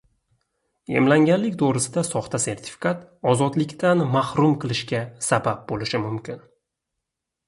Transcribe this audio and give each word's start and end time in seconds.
Emlanganlik 0.99 1.57
to‘g‘risida 1.61 2.03
soxta 2.07 2.39
sertifikat 2.45 3.03
ozodlikdan 3.33 4.01
mahrum 4.15 4.55
qilishga 4.65 5.03
sabab 5.27 5.61
bo‘lishi 5.73 6.03
mumkin 6.07 6.41